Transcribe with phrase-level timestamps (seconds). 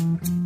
[0.00, 0.39] Mm-hmm.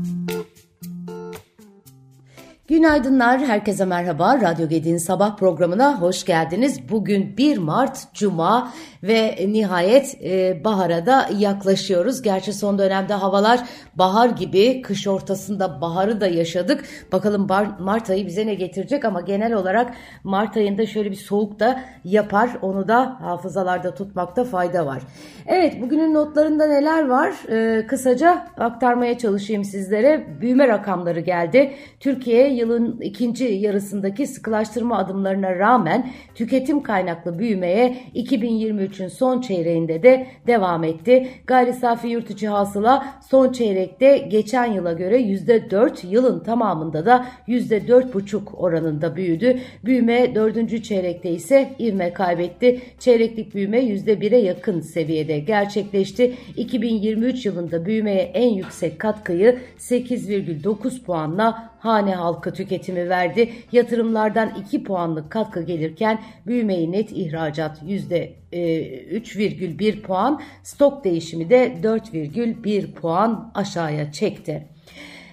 [2.74, 4.40] Günaydınlar, herkese merhaba.
[4.40, 6.88] Radyo Gedi'nin sabah programına hoş geldiniz.
[6.90, 8.72] Bugün 1 Mart Cuma
[9.03, 12.22] ve nihayet e, bahara da yaklaşıyoruz.
[12.22, 13.60] Gerçi son dönemde havalar
[13.95, 16.84] bahar gibi, kış ortasında baharı da yaşadık.
[17.12, 17.46] Bakalım
[17.78, 22.50] Mart ayı bize ne getirecek ama genel olarak Mart ayında şöyle bir soğuk da yapar.
[22.62, 25.02] Onu da hafızalarda tutmakta fayda var.
[25.46, 27.32] Evet, bugünün notlarında neler var?
[27.48, 30.27] E, kısaca aktarmaya çalışayım sizlere.
[30.41, 31.74] Büyüme rakamları geldi.
[32.00, 40.84] Türkiye yılın ikinci yarısındaki sıkılaştırma adımlarına rağmen tüketim kaynaklı büyümeye 2023'ün son çeyreğinde de devam
[40.84, 41.28] etti.
[41.46, 48.54] Gayri safi yurt içi hasıla son çeyrekte geçen yıla göre %4 yılın tamamında da %4,5
[48.54, 49.59] oranında büyüdü.
[49.84, 52.80] Büyüme dördüncü çeyrekte ise ivme kaybetti.
[52.98, 56.34] Çeyreklik büyüme %1'e yakın seviyede gerçekleşti.
[56.56, 63.52] 2023 yılında büyümeye en yüksek katkıyı 8,9 puanla hane halkı tüketimi verdi.
[63.73, 72.93] Yatırımlardan 2 puanlık katkı gelirken büyümeyi net ihracat %3,1 e, puan, stok değişimi de 4,1
[72.93, 74.69] puan aşağıya çekti.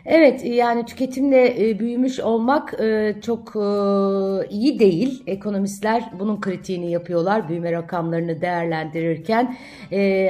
[0.06, 3.60] Evet yani tüketimle e, büyümüş olmak e, çok e,
[4.50, 5.24] iyi değil.
[5.28, 9.58] Ekonomistler bunun kritiğini yapıyorlar büyüme rakamlarını değerlendirirken.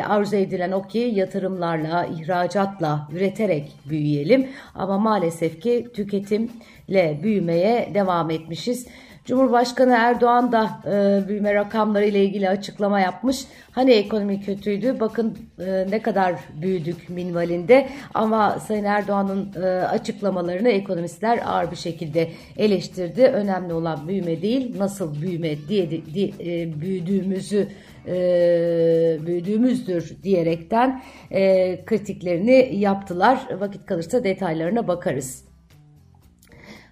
[0.08, 4.47] Arzu edilen o ki yatırımlarla, ihracatla, üreterek büyüyelim.
[4.75, 8.88] Ama maalesef ki tüketimle büyümeye devam etmişiz.
[9.25, 13.45] Cumhurbaşkanı Erdoğan da e, büyüme rakamları ile ilgili açıklama yapmış.
[13.72, 21.39] Hani ekonomi kötüydü bakın e, ne kadar büyüdük minvalinde ama Sayın Erdoğan'ın e, açıklamalarını ekonomistler
[21.45, 23.23] ağır bir şekilde eleştirdi.
[23.23, 27.67] Önemli olan büyüme değil nasıl büyüme diye, diye e, büyüdüğümüzü
[28.08, 33.47] e, büyüdüğümüzdür diyerekten e, kritiklerini yaptılar.
[33.59, 35.50] Vakit kalırsa detaylarına bakarız.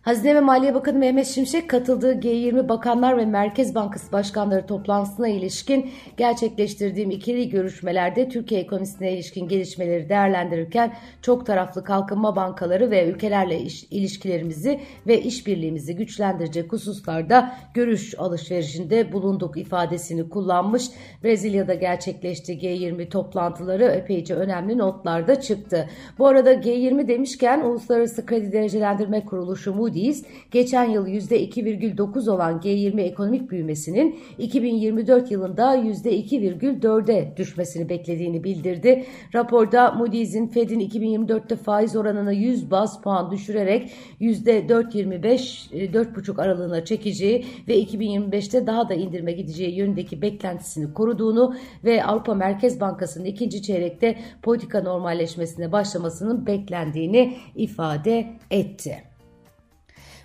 [0.09, 5.91] Hazine ve Maliye Bakanı Mehmet Şimşek katıldığı G20 Bakanlar ve Merkez Bankası Başkanları toplantısına ilişkin
[6.17, 13.83] gerçekleştirdiğim ikili görüşmelerde Türkiye ekonomisine ilişkin gelişmeleri değerlendirirken çok taraflı kalkınma bankaları ve ülkelerle iş,
[13.83, 20.83] ilişkilerimizi ve işbirliğimizi güçlendirecek hususlarda görüş alışverişinde bulunduk ifadesini kullanmış.
[21.23, 25.89] Brezilya'da gerçekleştiği G20 toplantıları epeyce önemli notlarda çıktı.
[26.19, 33.01] Bu arada G20 demişken Uluslararası Kredi Derecelendirme Kuruluşu Moody Moody's geçen yıl %2,9 olan G20
[33.01, 39.05] ekonomik büyümesinin 2024 yılında %2,4'e düşmesini beklediğini bildirdi.
[39.35, 48.67] Raporda Moody's'in Fed'in 2024'te faiz oranını 100 bas puan düşürerek %4,25-4,5 aralığına çekeceği ve 2025'te
[48.67, 55.71] daha da indirme gideceği yönündeki beklentisini koruduğunu ve Avrupa Merkez Bankası'nın ikinci çeyrekte politika normalleşmesine
[55.71, 59.08] başlamasının beklendiğini ifade etti.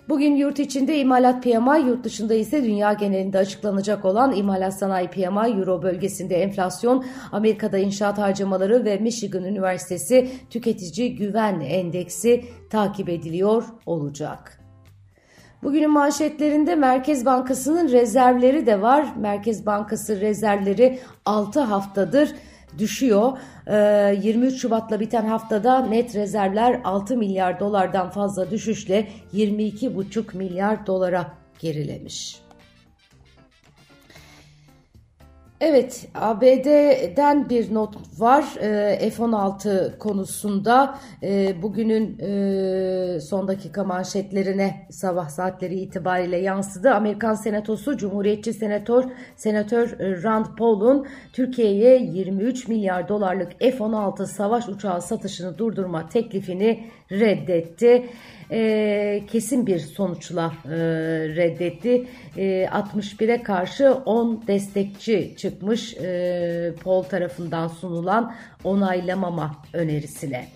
[0.09, 5.59] Bugün yurt içinde imalat PMI, yurt dışında ise dünya genelinde açıklanacak olan imalat sanayi PMI,
[5.59, 14.61] Euro bölgesinde enflasyon, Amerika'da inşaat harcamaları ve Michigan Üniversitesi tüketici güven endeksi takip ediliyor olacak.
[15.63, 19.07] Bugünün manşetlerinde Merkez Bankası'nın rezervleri de var.
[19.17, 22.35] Merkez Bankası rezervleri 6 haftadır
[22.79, 23.39] düşüyor.
[23.67, 31.33] 23 ee, Şubat'la biten haftada net rezervler 6 milyar dolardan fazla düşüşle 22,5 milyar dolara
[31.59, 32.44] gerilemiş.
[35.67, 40.99] Evet, ABD'den bir not var e, F-16 konusunda.
[41.23, 46.91] E, bugünün e, son dakika manşetlerine sabah saatleri itibariyle yansıdı.
[46.91, 49.05] Amerikan Senatosu Cumhuriyetçi Senatör
[49.37, 58.07] Senatör Rand Paul'un Türkiye'ye 23 milyar dolarlık F-16 savaş uçağı satışını durdurma teklifini reddetti
[59.27, 60.53] kesin bir sonuçla
[61.37, 62.07] reddetti.
[62.37, 68.35] E, 61'e karşı 10 destekçi çıkmış e, Pol tarafından sunulan
[68.65, 70.49] onaylamama önerisine.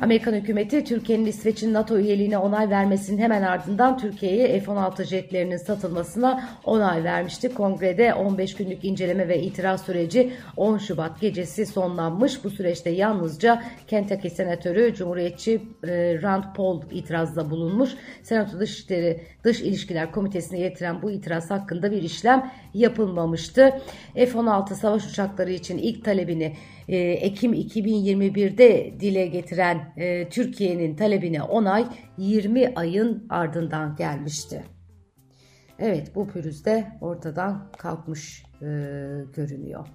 [0.00, 7.04] Amerikan hükümeti Türkiye'nin İsveç'in NATO üyeliğine onay vermesinin hemen ardından Türkiye'ye F-16 jetlerinin satılmasına onay
[7.04, 7.54] vermişti.
[7.54, 12.44] Kongrede 15 günlük inceleme ve itiraz süreci 10 Şubat gecesi sonlanmış.
[12.44, 17.90] Bu süreçte yalnızca Kentucky Senatörü Cumhuriyetçi e, Rand Paul itirazda bulunmuş.
[18.22, 23.80] Senato Dışişleri Dış İlişkiler Komitesi'ne getiren bu itiraz hakkında bir işlem yapılmamıştı.
[24.14, 26.56] F-16 savaş uçakları için ilk talebini
[26.88, 31.86] e, Ekim 2021'de dile getiren e, Türkiye'nin talebine onay
[32.18, 34.64] 20 ayın ardından gelmişti.
[35.78, 38.66] Evet bu pürüz de ortadan kalkmış e,
[39.34, 39.86] görünüyor.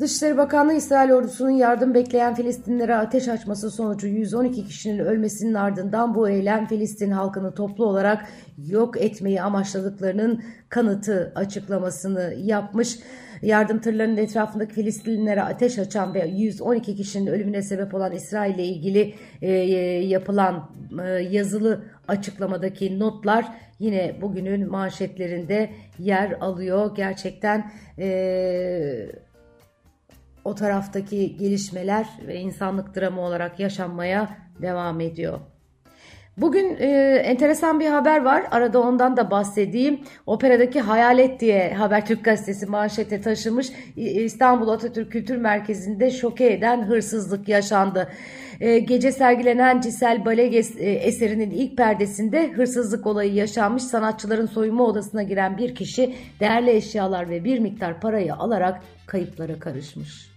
[0.00, 6.28] Dışişleri Bakanlığı İsrail ordusunun yardım bekleyen Filistinlere ateş açması sonucu 112 kişinin ölmesinin ardından bu
[6.28, 8.26] eylem Filistin halkını toplu olarak
[8.58, 12.98] yok etmeyi amaçladıklarının kanıtı açıklamasını yapmış.
[13.42, 19.14] Yardım tırlarının etrafındaki Filistinlilere ateş açan ve 112 kişinin ölümüne sebep olan İsrail ile ilgili
[19.42, 19.52] e,
[20.06, 20.70] yapılan
[21.04, 23.46] e, yazılı açıklamadaki notlar
[23.78, 26.96] yine bugünün manşetlerinde yer alıyor.
[26.96, 29.10] Gerçekten e,
[30.44, 34.28] o taraftaki gelişmeler ve insanlık dramı olarak yaşanmaya
[34.62, 35.40] devam ediyor.
[36.36, 36.86] Bugün e,
[37.24, 38.44] enteresan bir haber var.
[38.50, 40.00] Arada ondan da bahsedeyim.
[40.26, 43.68] Operadaki Hayalet diye Habertürk gazetesi manşete taşımış.
[43.96, 48.08] İstanbul Atatürk Kültür Merkezi'nde şoke eden hırsızlık yaşandı.
[48.60, 53.82] E, gece sergilenen Cisel Bale e, eserinin ilk perdesinde hırsızlık olayı yaşanmış.
[53.82, 60.33] Sanatçıların soyunma odasına giren bir kişi değerli eşyalar ve bir miktar parayı alarak kayıplara karışmış.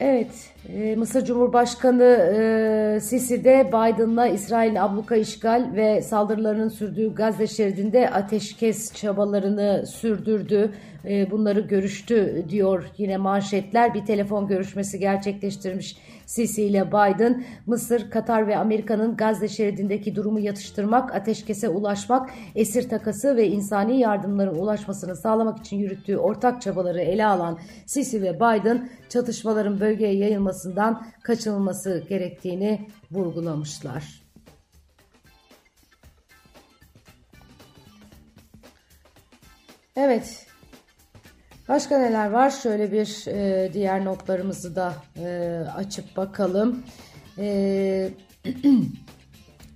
[0.00, 7.46] Evet, e, Mısır Cumhurbaşkanı e, Sisi de Biden'la İsrail'in abluka işgal ve saldırılarının sürdüğü Gazze
[7.46, 10.70] şeridinde ateşkes çabalarını sürdürdü.
[11.08, 13.94] E, bunları görüştü diyor yine manşetler.
[13.94, 15.96] Bir telefon görüşmesi gerçekleştirmiş
[16.26, 23.36] Sisi ile Biden, Mısır, Katar ve Amerika'nın Gazze şeridindeki durumu yatıştırmak, ateşkese ulaşmak, esir takası
[23.36, 29.80] ve insani yardımların ulaşmasını sağlamak için yürüttüğü ortak çabaları ele alan Sisi ve Biden, çatışmaların
[29.80, 34.24] bölgeye yayılmasından kaçınılması gerektiğini vurgulamışlar.
[39.96, 40.46] Evet,
[41.68, 42.50] Başka neler var?
[42.50, 46.82] Şöyle bir e, diğer notlarımızı da e, açıp bakalım.
[47.38, 48.10] E,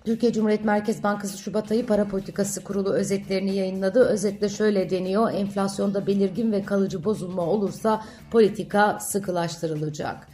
[0.04, 4.04] Türkiye Cumhuriyet Merkez Bankası Şubat ayı para politikası kurulu özetlerini yayınladı.
[4.04, 5.32] Özetle şöyle deniyor.
[5.32, 10.28] Enflasyonda belirgin ve kalıcı bozulma olursa politika sıkılaştırılacak.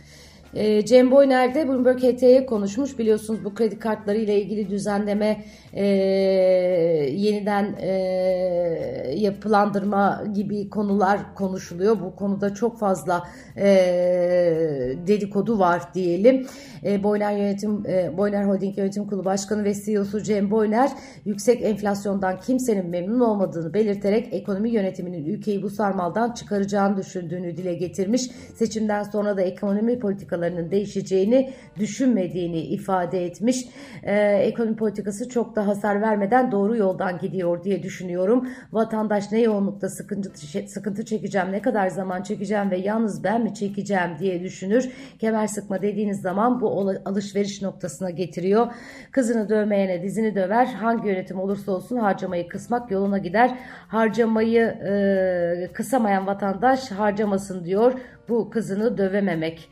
[0.55, 2.99] E, Cem Boyner de Bloomberg HT'ye konuşmuş.
[2.99, 5.85] Biliyorsunuz bu kredi kartları ile ilgili düzenleme e,
[7.13, 7.91] yeniden e,
[9.15, 12.01] yapılandırma gibi konular konuşuluyor.
[12.01, 13.23] Bu konuda çok fazla
[13.57, 13.67] e,
[15.07, 16.47] dedikodu var diyelim.
[16.85, 20.91] E, Boyner Yönetim e, Boyner Holding Yönetim Kurulu Başkanı ve CEO'su Cem Boyner
[21.25, 28.31] yüksek enflasyondan kimsenin memnun olmadığını belirterek ekonomi yönetiminin ülkeyi bu sarmaldan çıkaracağını düşündüğünü dile getirmiş.
[28.55, 29.99] Seçimden sonra da ekonomi
[30.45, 33.57] politikalarının değişeceğini düşünmediğini ifade etmiş.
[34.03, 38.49] E, ekonomi politikası çok da hasar vermeden doğru yoldan gidiyor diye düşünüyorum.
[38.73, 40.31] Vatandaş ne yoğunlukta sıkıntı,
[40.67, 44.91] sıkıntı çekeceğim, ne kadar zaman çekeceğim ve yalnız ben mi çekeceğim diye düşünür.
[45.19, 48.67] Kemer sıkma dediğiniz zaman bu alışveriş noktasına getiriyor.
[49.13, 50.67] Kızını dövmeyene dizini döver.
[50.67, 53.59] Hangi yönetim olursa olsun harcamayı kısmak yoluna gider.
[53.89, 57.93] Harcamayı e, kısamayan vatandaş harcamasın diyor.
[58.29, 59.69] Bu kızını dövememek.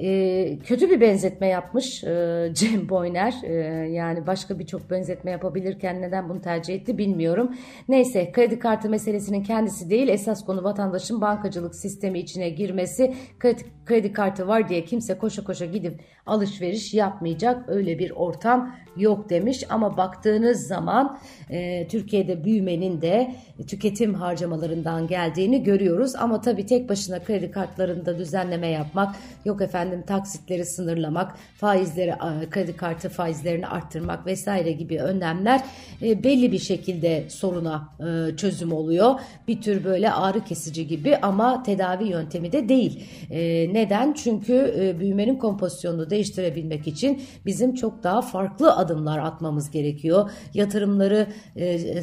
[0.00, 3.34] E, kötü bir benzetme yapmış e, Cem Boyner.
[3.42, 3.52] E,
[3.88, 7.54] yani başka birçok benzetme yapabilirken neden bunu tercih etti bilmiyorum.
[7.88, 13.14] Neyse kredi kartı meselesinin kendisi değil esas konu vatandaşın bankacılık sistemi içine girmesi.
[13.38, 19.30] Kredi, kredi kartı var diye kimse koşa koşa gidip alışveriş yapmayacak öyle bir ortam yok
[19.30, 19.64] demiş.
[19.68, 21.18] Ama baktığınız zaman
[21.50, 23.34] e, Türkiye'de büyümenin de
[23.66, 26.16] tüketim harcamalarından geldiğini görüyoruz.
[26.16, 32.14] Ama tabii tek başına kredi kartlarında düzenleme yapmak yok efendim taksitleri sınırlamak, faizleri
[32.50, 35.60] kredi kartı faizlerini arttırmak vesaire gibi önlemler
[36.02, 39.20] e, belli bir şekilde soruna e, çözüm oluyor.
[39.48, 43.04] Bir tür böyle ağrı kesici gibi ama tedavi yöntemi de değil.
[43.30, 44.12] E, neden?
[44.12, 50.30] Çünkü büyümenin kompozisyonunu değiştirebilmek için bizim çok daha farklı adımlar atmamız gerekiyor.
[50.54, 51.26] Yatırımları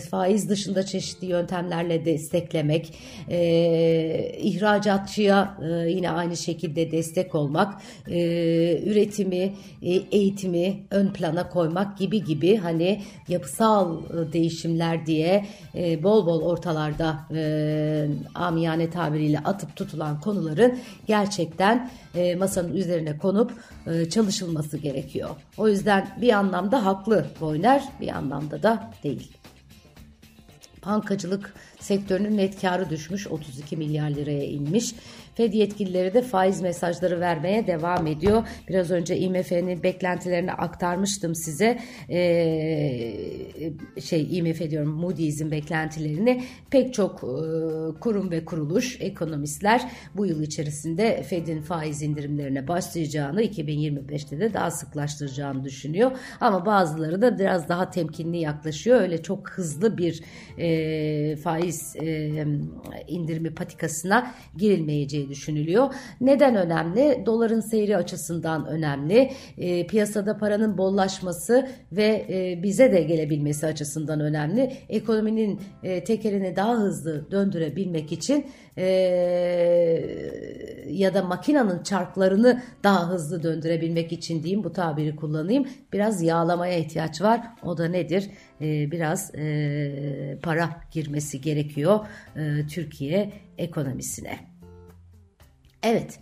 [0.10, 2.94] faiz dışında çeşitli yöntemlerle desteklemek,
[4.44, 12.58] ihracatçıya yine aynı şekilde destek olmak, e, üretimi, e, eğitimi ön plana koymak gibi gibi
[12.58, 20.80] hani yapısal e, değişimler diye e, bol bol ortalarda e, amiyane tabiriyle atıp tutulan konuların
[21.08, 21.63] gerçekten
[22.16, 23.52] e, masanın üzerine konup
[23.88, 25.30] e, çalışılması gerekiyor.
[25.58, 29.38] O yüzden bir anlamda haklı Boyner, bir anlamda da değil.
[30.86, 31.54] Bankacılık
[31.84, 34.96] sektörünün net karı düşmüş 32 milyar liraya inmiş.
[35.36, 38.48] Fed yetkilileri de faiz mesajları vermeye devam ediyor.
[38.70, 41.80] Biraz önce IMF'nin beklentilerini aktarmıştım size.
[42.10, 43.14] Ee,
[44.02, 51.24] şey IMF diyorum Moody's'in beklentilerini pek çok e, kurum ve kuruluş, ekonomistler bu yıl içerisinde
[51.24, 56.12] Fed'in faiz indirimlerine başlayacağını 2025'te de daha sıklaştıracağını düşünüyor.
[56.42, 59.02] Ama bazıları da biraz daha temkinli yaklaşıyor.
[59.02, 60.24] Öyle çok hızlı bir
[60.58, 62.46] e, faiz faiz e,
[63.08, 65.94] indirimi patikasına girilmeyeceği düşünülüyor.
[66.22, 67.24] Neden önemli?
[67.26, 69.32] Doların seyri açısından önemli.
[69.58, 74.74] E, piyasada paranın bollaşması ve e, bize de gelebilmesi açısından önemli.
[74.90, 78.46] Ekonominin e, tekerini daha hızlı döndürebilmek için
[78.78, 78.86] e,
[80.90, 85.68] ya da makinenin çarklarını daha hızlı döndürebilmek için diyeyim bu tabiri kullanayım.
[85.94, 87.42] Biraz yağlamaya ihtiyaç var.
[87.64, 88.30] O da nedir?
[88.64, 92.00] E, biraz e, para girmesi gerekiyor
[92.36, 94.40] e, Türkiye ekonomisine.
[95.84, 96.20] Evet.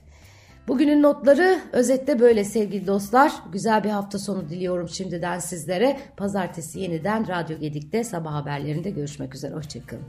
[0.67, 3.31] Bugünün notları özette böyle sevgili dostlar.
[3.51, 6.00] Güzel bir hafta sonu diliyorum şimdiden sizlere.
[6.17, 9.53] Pazartesi yeniden Radyo Gedik'te sabah haberlerinde görüşmek üzere.
[9.53, 10.03] Hoşçakalın.